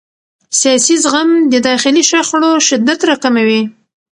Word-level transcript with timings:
سیاسي 0.59 0.95
زغم 1.03 1.29
د 1.51 1.53
داخلي 1.67 2.03
شخړو 2.11 2.51
شدت 2.67 2.99
راکموي 3.09 3.61